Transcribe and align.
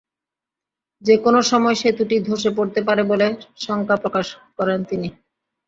যেকোনো 1.01 1.39
সময় 1.51 1.75
সেতুটি 1.75 2.15
ধসে 2.27 2.49
পড়তে 2.57 2.79
পারে 2.87 3.03
বলে 3.03 3.27
শঙ্কা 3.57 3.95
প্রকাশ 4.03 4.27
করেন 4.57 4.79
তিনি। 4.83 5.09